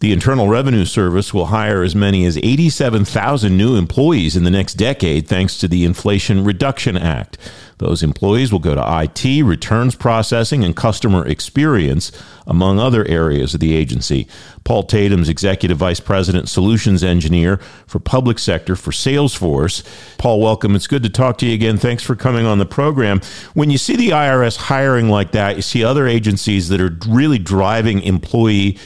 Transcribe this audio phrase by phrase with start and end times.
[0.00, 4.76] The Internal Revenue Service will hire as many as 87,000 new employees in the next
[4.76, 7.36] decade thanks to the Inflation Reduction Act.
[7.76, 12.12] Those employees will go to IT, returns processing, and customer experience,
[12.46, 14.26] among other areas of the agency.
[14.64, 19.84] Paul Tatum's Executive Vice President, Solutions Engineer for Public Sector for Salesforce.
[20.16, 20.74] Paul, welcome.
[20.74, 21.76] It's good to talk to you again.
[21.76, 23.20] Thanks for coming on the program.
[23.52, 27.38] When you see the IRS hiring like that, you see other agencies that are really
[27.38, 28.78] driving employee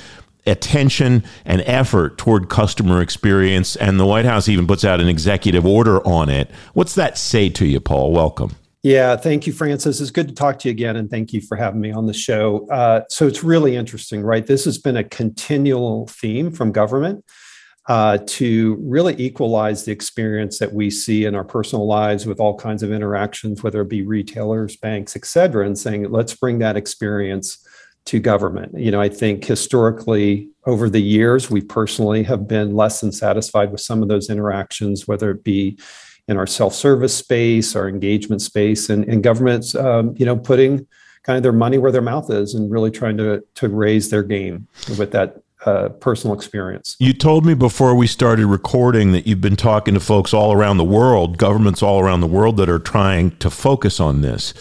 [0.46, 5.64] attention and effort toward customer experience, and the White House even puts out an executive
[5.64, 6.50] order on it.
[6.74, 8.12] What's that say to you, Paul?
[8.12, 8.56] Welcome.
[8.82, 9.98] Yeah, thank you, Francis.
[9.98, 12.12] It's good to talk to you again, and thank you for having me on the
[12.12, 12.68] show.
[12.68, 14.46] Uh, so it's really interesting, right?
[14.46, 17.24] This has been a continual theme from government
[17.88, 22.58] uh, to really equalize the experience that we see in our personal lives with all
[22.58, 26.76] kinds of interactions, whether it be retailers, banks, et cetera, and saying, let's bring that
[26.76, 27.63] experience
[28.06, 28.78] to government.
[28.78, 33.72] You know, I think historically over the years, we personally have been less than satisfied
[33.72, 35.78] with some of those interactions, whether it be
[36.28, 40.86] in our self-service space, our engagement space, and, and governments, um, you know, putting
[41.22, 44.22] kind of their money where their mouth is and really trying to to raise their
[44.22, 44.66] game
[44.98, 46.96] with that uh, personal experience.
[46.98, 50.76] You told me before we started recording that you've been talking to folks all around
[50.76, 54.52] the world, governments all around the world that are trying to focus on this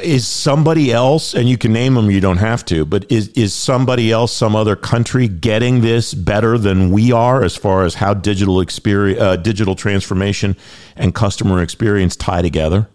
[0.00, 3.52] is somebody else and you can name them you don't have to but is is
[3.52, 8.14] somebody else some other country getting this better than we are as far as how
[8.14, 10.56] digital experience uh, digital transformation
[10.96, 12.88] and customer experience tie together?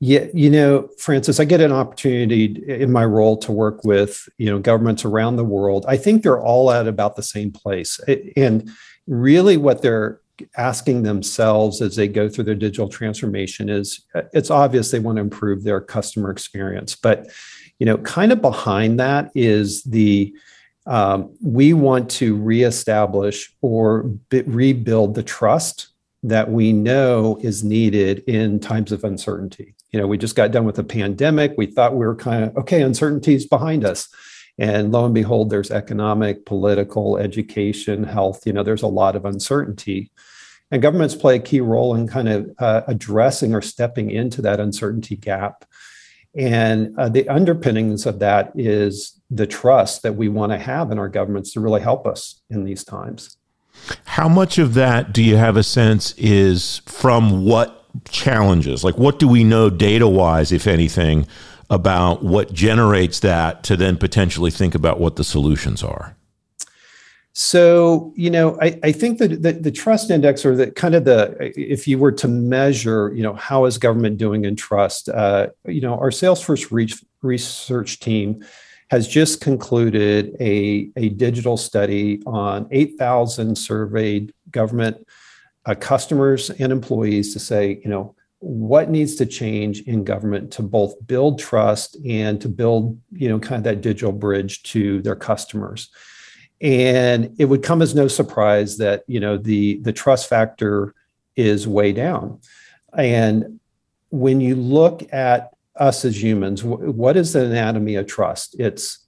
[0.00, 4.46] Yeah you know francis i get an opportunity in my role to work with you
[4.46, 5.86] know governments around the world.
[5.88, 8.00] I think they're all at about the same place.
[8.36, 8.70] And
[9.08, 10.20] really what they're
[10.56, 15.22] asking themselves as they go through their digital transformation is it's obvious they want to
[15.22, 16.94] improve their customer experience.
[16.94, 17.28] But
[17.78, 20.34] you know kind of behind that is the
[20.86, 25.88] um, we want to reestablish or rebuild the trust
[26.22, 29.74] that we know is needed in times of uncertainty.
[29.92, 31.54] You know we just got done with a pandemic.
[31.56, 34.08] We thought we were kind of okay uncertainties behind us.
[34.60, 39.24] And lo and behold there's economic political education health you know there's a lot of
[39.24, 40.10] uncertainty
[40.70, 44.60] and governments play a key role in kind of uh, addressing or stepping into that
[44.60, 45.64] uncertainty gap.
[46.36, 50.98] And uh, the underpinnings of that is the trust that we want to have in
[50.98, 53.36] our governments to really help us in these times.
[54.04, 58.84] How much of that do you have a sense is from what challenges?
[58.84, 61.26] Like, what do we know data wise, if anything,
[61.70, 66.16] about what generates that to then potentially think about what the solutions are?
[67.40, 71.04] So, you know, I, I think that the, the, trust index or the kind of
[71.04, 75.46] the, if you were to measure, you know, how is government doing in trust, uh,
[75.64, 76.68] you know, our Salesforce
[77.22, 78.44] research team
[78.90, 85.06] has just concluded a, a digital study on 8,000 surveyed government
[85.64, 90.62] uh, customers and employees to say, you know, what needs to change in government to
[90.64, 95.14] both build trust and to build, you know, kind of that digital bridge to their
[95.14, 95.90] customers
[96.60, 100.94] and it would come as no surprise that you know the the trust factor
[101.36, 102.40] is way down.
[102.96, 103.60] And
[104.10, 108.56] when you look at us as humans what is the anatomy of trust?
[108.58, 109.06] It's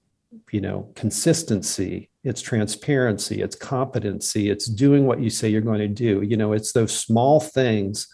[0.53, 5.89] you know consistency it's transparency it's competency it's doing what you say you're going to
[5.89, 6.23] do.
[6.23, 8.07] You know it's those small things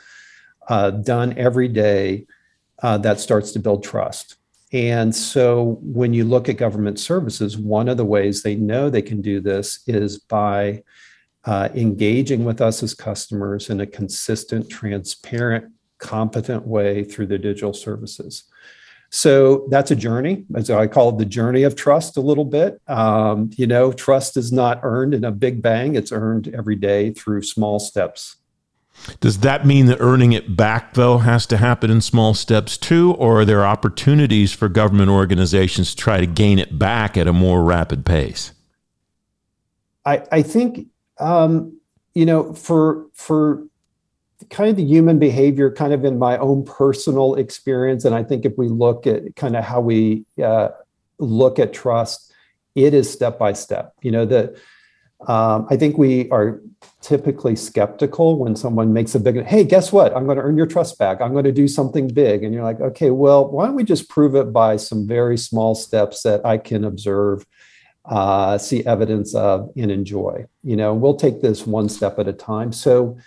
[0.69, 2.27] uh, done every day
[2.83, 4.37] uh, that starts to build trust
[4.73, 9.03] and so when you look at government services, one of the ways they know they
[9.03, 10.83] can do this is by
[11.45, 17.73] uh, engaging with us as customers in a consistent, transparent, competent way through the digital
[17.73, 18.45] services.
[19.11, 22.81] So that's a journey, as I call it, the journey of trust a little bit.
[22.89, 27.13] Um, you know, trust is not earned in a big bang, it's earned every day
[27.13, 28.37] through small steps.
[29.21, 33.15] Does that mean that earning it back, though, has to happen in small steps too?
[33.15, 37.33] Or are there opportunities for government organizations to try to gain it back at a
[37.33, 38.53] more rapid pace?
[40.05, 40.89] I, I think,
[41.19, 41.79] um,
[42.15, 43.65] you know, for, for
[44.51, 48.45] kind of the human behavior, kind of in my own personal experience, and I think
[48.45, 50.69] if we look at kind of how we uh,
[51.19, 52.33] look at trust,
[52.75, 53.95] it is step by step.
[54.03, 54.59] You know, the
[55.27, 56.61] um, I think we are
[57.01, 60.15] typically skeptical when someone makes a big, hey, guess what?
[60.15, 61.21] I'm going to earn your trust back.
[61.21, 62.43] I'm going to do something big.
[62.43, 65.75] And you're like, okay, well, why don't we just prove it by some very small
[65.75, 67.47] steps that I can observe,
[68.05, 70.47] uh, see evidence of, and enjoy?
[70.63, 72.73] You know, we'll take this one step at a time.
[72.73, 73.19] So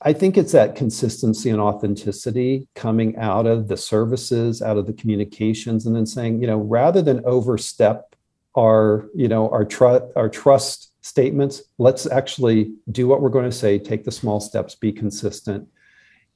[0.00, 4.92] I think it's that consistency and authenticity coming out of the services, out of the
[4.92, 8.14] communications, and then saying, you know, rather than overstep
[8.56, 11.62] our, you know, our trust, our trust statements.
[11.78, 15.66] Let's actually do what we're going to say, take the small steps, be consistent,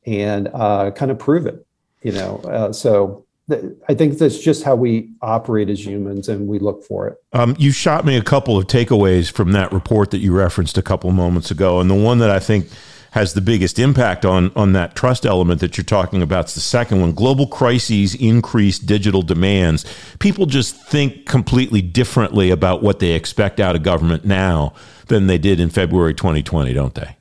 [0.06, 1.66] and uh, kind of prove it.
[2.02, 3.24] You know, uh, so
[3.88, 7.22] I think that's just how we operate as humans, and we look for it.
[7.32, 10.82] Um, you shot me a couple of takeaways from that report that you referenced a
[10.82, 12.69] couple moments ago, and the one that I think
[13.12, 16.60] has the biggest impact on on that trust element that you're talking about is the
[16.60, 17.12] second one.
[17.12, 19.84] Global crises increase digital demands.
[20.18, 24.74] People just think completely differently about what they expect out of government now
[25.06, 27.16] than they did in February 2020, don't they?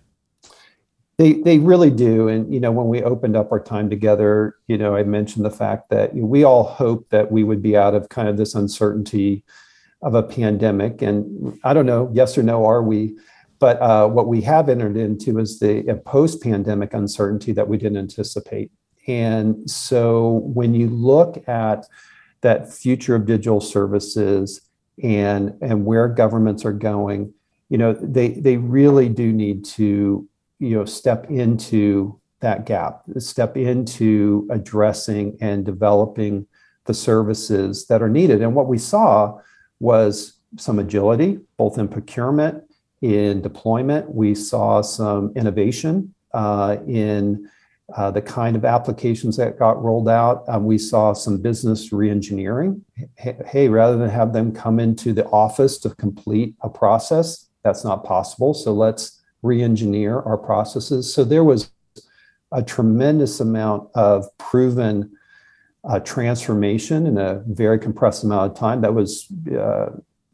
[1.17, 2.29] They, they really do.
[2.29, 5.51] And, you know, when we opened up our time together, you know, I mentioned the
[5.51, 9.43] fact that we all hoped that we would be out of kind of this uncertainty
[10.01, 11.01] of a pandemic.
[11.03, 13.17] And I don't know, yes or no, are we?
[13.62, 17.98] But uh, what we have entered into is the post pandemic uncertainty that we didn't
[17.98, 18.72] anticipate.
[19.08, 21.86] And so when you look at
[22.42, 24.62] that future of digital services
[25.02, 27.34] and, and where governments are going,
[27.69, 30.28] you know, they, they really do need to
[30.62, 36.46] you know step into that gap step into addressing and developing
[36.86, 39.38] the services that are needed and what we saw
[39.80, 42.63] was some agility both in procurement
[43.01, 47.50] in deployment we saw some innovation uh, in
[47.95, 50.44] uh, the kind of applications that got rolled out.
[50.48, 52.81] Um, we saw some business reengineering.
[53.18, 58.03] Hey, rather than have them come into the office to complete a process, that's not
[58.06, 58.53] possible.
[58.53, 61.13] So let's re-engineer our processes.
[61.13, 61.71] So there was
[62.51, 65.12] a tremendous amount of proven
[65.83, 68.81] uh, transformation in a very compressed amount of time.
[68.81, 69.27] That was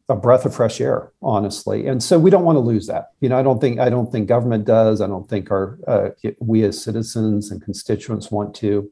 [0.09, 1.87] a breath of fresh air, honestly.
[1.87, 3.11] And so we don't want to lose that.
[3.19, 5.01] You know, I don't think I don't think government does.
[5.01, 6.09] I don't think our uh,
[6.39, 8.89] we as citizens and constituents want to.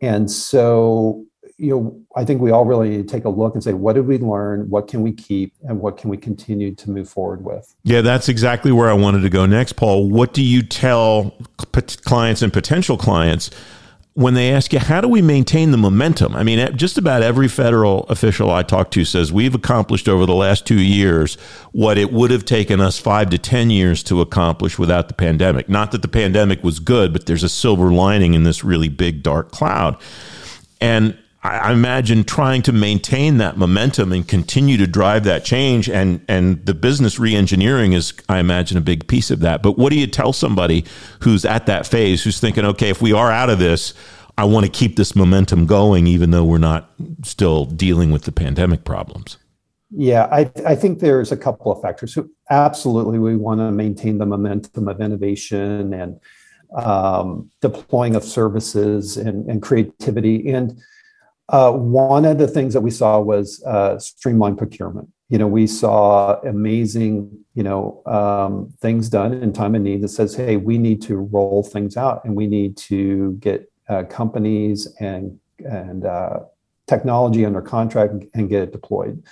[0.00, 1.24] And so
[1.56, 3.92] you know, I think we all really need to take a look and say, what
[3.92, 4.68] did we learn?
[4.70, 5.54] What can we keep?
[5.62, 7.74] And what can we continue to move forward with?
[7.84, 10.08] Yeah, that's exactly where I wanted to go next, Paul.
[10.08, 11.32] What do you tell
[12.04, 13.50] clients and potential clients
[14.14, 16.36] when they ask you, how do we maintain the momentum?
[16.36, 20.34] I mean, just about every federal official I talk to says we've accomplished over the
[20.34, 21.34] last two years
[21.72, 25.68] what it would have taken us five to 10 years to accomplish without the pandemic.
[25.68, 29.24] Not that the pandemic was good, but there's a silver lining in this really big,
[29.24, 29.96] dark cloud.
[30.80, 36.24] And I imagine trying to maintain that momentum and continue to drive that change and
[36.26, 39.62] and the business reengineering is I imagine a big piece of that.
[39.62, 40.86] But what do you tell somebody
[41.20, 43.92] who's at that phase who's thinking, okay, if we are out of this,
[44.38, 46.90] I want to keep this momentum going even though we're not
[47.22, 49.36] still dealing with the pandemic problems?
[49.90, 52.14] Yeah, I, I think there's a couple of factors.
[52.14, 56.18] So absolutely, we want to maintain the momentum of innovation and
[56.74, 60.50] um, deploying of services and, and creativity.
[60.50, 60.80] And
[61.48, 65.10] uh, one of the things that we saw was uh, streamlined procurement.
[65.28, 70.08] You know, we saw amazing, you know, um, things done in time of need that
[70.08, 74.88] says, "Hey, we need to roll things out, and we need to get uh, companies
[75.00, 76.40] and and uh,
[76.86, 79.22] technology under contract and get it deployed."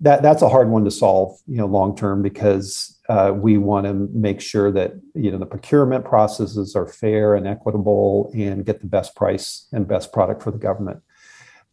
[0.00, 3.86] That that's a hard one to solve, you know, long term because uh, we want
[3.86, 8.80] to make sure that you know the procurement processes are fair and equitable and get
[8.80, 11.02] the best price and best product for the government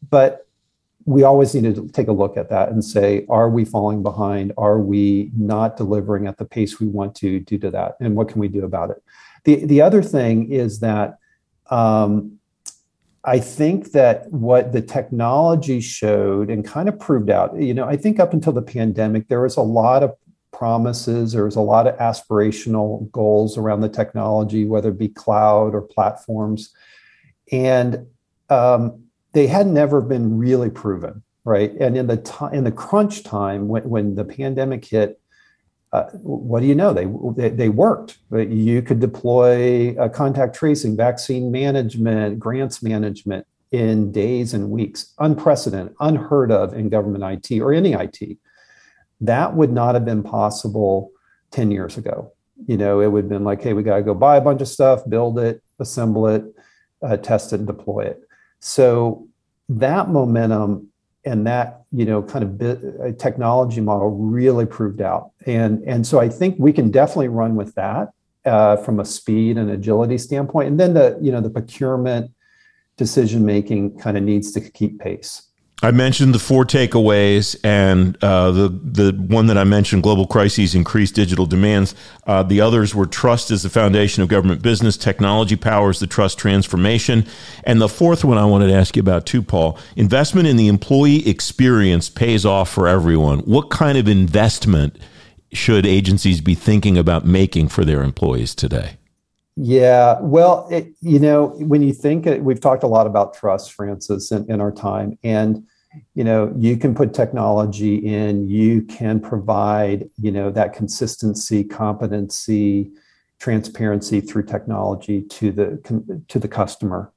[0.07, 0.47] but
[1.05, 4.53] we always need to take a look at that and say, are we falling behind?
[4.57, 7.95] Are we not delivering at the pace we want to due to that?
[7.99, 9.01] And what can we do about it?
[9.45, 11.17] The, the other thing is that
[11.71, 12.39] um,
[13.23, 17.95] I think that what the technology showed and kind of proved out, you know, I
[17.95, 20.15] think up until the pandemic, there was a lot of
[20.51, 25.73] promises, there was a lot of aspirational goals around the technology, whether it be cloud
[25.73, 26.73] or platforms.
[27.51, 28.07] And
[28.49, 31.71] um, they had never been really proven, right?
[31.79, 35.19] And in the time, in the crunch time when, when the pandemic hit,
[35.91, 36.93] uh, what do you know?
[36.93, 37.05] They,
[37.35, 38.19] they, they worked.
[38.31, 45.95] You could deploy uh, contact tracing, vaccine management, grants management in days and weeks, unprecedented,
[45.99, 48.37] unheard of in government IT or any IT.
[49.21, 51.11] That would not have been possible
[51.51, 52.33] 10 years ago.
[52.67, 54.61] You know, it would have been like, hey, we got to go buy a bunch
[54.61, 56.43] of stuff, build it, assemble it,
[57.01, 58.21] uh, test it, and deploy it.
[58.59, 59.27] So
[59.69, 60.89] that momentum
[61.25, 66.19] and that you know kind of uh, technology model really proved out, and and so
[66.19, 68.09] I think we can definitely run with that
[68.45, 72.31] uh, from a speed and agility standpoint, and then the you know the procurement
[72.97, 75.48] decision making kind of needs to keep pace.
[75.81, 80.75] I mentioned the four takeaways, and uh, the the one that I mentioned, global crises,
[80.75, 81.95] increased digital demands.
[82.27, 86.37] Uh, the others were trust is the foundation of government business, technology powers the trust
[86.37, 87.25] transformation,
[87.63, 89.79] and the fourth one I wanted to ask you about too, Paul.
[89.95, 93.39] Investment in the employee experience pays off for everyone.
[93.39, 94.97] What kind of investment
[95.53, 98.97] should agencies be thinking about making for their employees today?
[99.55, 104.31] Yeah, well, it, you know, when you think we've talked a lot about trust, Francis,
[104.31, 105.67] in, in our time, and
[106.13, 112.91] you know, you can put technology in, you can provide, you know, that consistency, competency,
[113.39, 117.11] transparency through technology to the to the customer.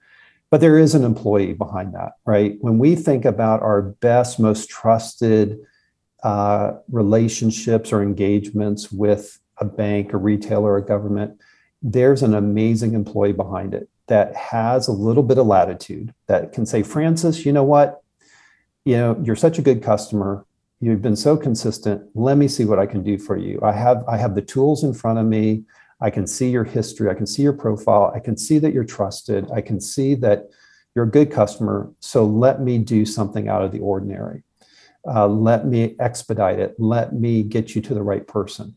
[0.51, 2.57] But there is an employee behind that, right?
[2.61, 5.59] When we think about our best, most trusted
[6.23, 11.41] uh, relationships or engagements with a bank, a retailer, a government,
[11.83, 16.67] there's an amazing employee behind it that has a little bit of latitude that can
[16.67, 18.02] say, Francis, you know what?
[18.85, 20.45] You know, you're such a good customer.
[20.81, 22.03] You've been so consistent.
[22.15, 23.61] Let me see what I can do for you.
[23.63, 25.63] I have I have the tools in front of me.
[26.01, 27.09] I can see your history.
[27.09, 28.11] I can see your profile.
[28.13, 29.49] I can see that you're trusted.
[29.53, 30.51] I can see that
[30.95, 31.93] you're a good customer.
[32.01, 34.43] So let me do something out of the ordinary.
[35.07, 36.75] Uh, let me expedite it.
[36.79, 38.77] Let me get you to the right person.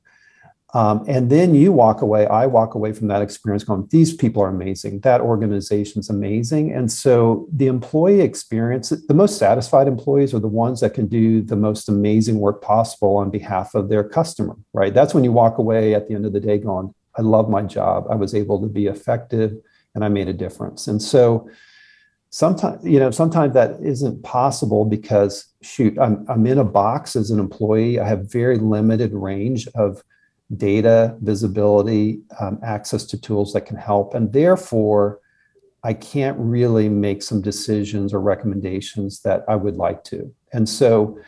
[0.75, 4.44] Um, and then you walk away, I walk away from that experience going, these people
[4.44, 5.00] are amazing.
[5.00, 6.74] That organization's amazing.
[6.74, 11.41] And so the employee experience, the most satisfied employees are the ones that can do
[11.41, 14.94] the most amazing work possible on behalf of their customer, right?
[14.94, 17.62] That's when you walk away at the end of the day going, I love my
[17.62, 18.08] job.
[18.12, 19.53] I was able to be effective
[19.94, 20.88] and I made a difference.
[20.88, 21.50] And so
[22.32, 27.32] sometimes you know sometimes that isn't possible because shoot I'm, I'm in a box as
[27.32, 30.03] an employee i have very limited range of
[30.56, 34.14] data visibility um, access to tools that can help.
[34.14, 35.20] And therefore
[35.84, 40.34] i can't really make some decisions or recommendations that i would like to.
[40.52, 41.20] And so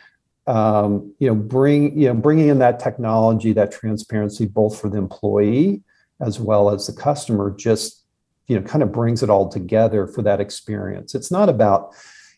[0.48, 4.96] um, you know bring you know bringing in that technology that transparency both for the
[4.96, 5.82] employee
[6.20, 8.04] as well as the customer just
[8.48, 11.14] you know kind of brings it all together for that experience.
[11.14, 11.94] It's not about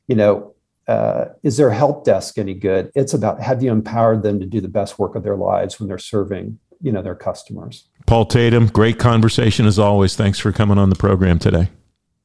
[0.08, 0.54] you know
[0.88, 2.90] uh, is their help desk any good?
[2.96, 5.88] It's about have you empowered them to do the best work of their lives when
[5.88, 7.84] they're serving you know their customers.
[8.06, 10.16] Paul tatum great conversation as always.
[10.16, 11.68] Thanks for coming on the program today.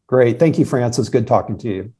[0.08, 0.40] Great.
[0.40, 1.10] Thank you francis.
[1.10, 1.94] Good talking to you